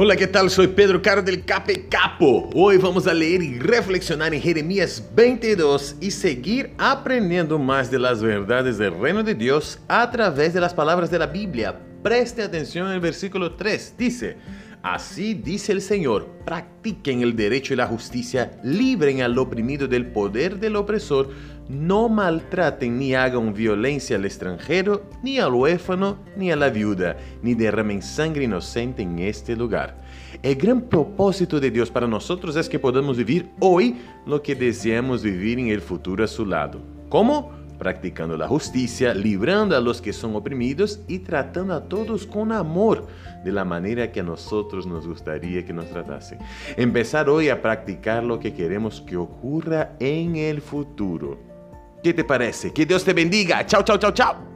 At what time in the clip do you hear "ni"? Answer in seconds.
22.98-23.14, 25.22-25.38, 26.38-26.50, 27.42-27.54